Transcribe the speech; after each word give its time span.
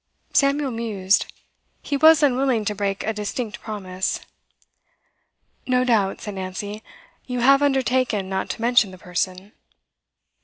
Samuel 0.33 0.71
mused. 0.71 1.31
He 1.83 1.95
was 1.95 2.23
unwilling 2.23 2.65
to 2.65 2.73
break 2.73 3.03
a 3.03 3.13
distinct 3.13 3.61
promise. 3.61 4.19
'No 5.67 5.83
doubt,' 5.83 6.21
said 6.21 6.33
Nancy, 6.33 6.81
'you 7.27 7.41
have 7.41 7.61
undertaken 7.61 8.27
not 8.27 8.49
to 8.49 8.61
mention 8.61 8.89
the 8.89 8.97
person. 8.97 9.51